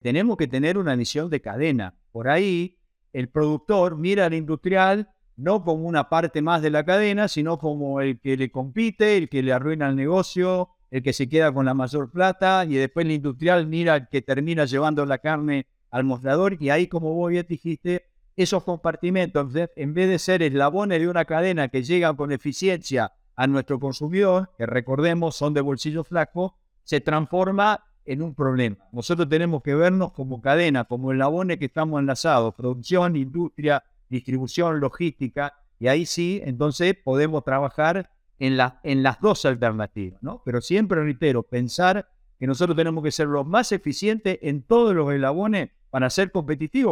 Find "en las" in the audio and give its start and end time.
38.82-39.20